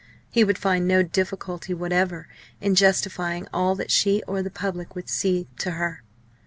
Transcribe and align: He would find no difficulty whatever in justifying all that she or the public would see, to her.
He 0.31 0.43
would 0.43 0.57
find 0.57 0.87
no 0.87 1.03
difficulty 1.03 1.75
whatever 1.75 2.27
in 2.59 2.73
justifying 2.73 3.47
all 3.53 3.75
that 3.75 3.91
she 3.91 4.23
or 4.27 4.41
the 4.41 4.49
public 4.49 4.95
would 4.95 5.09
see, 5.11 5.47
to 5.59 5.73
her. 5.77 6.01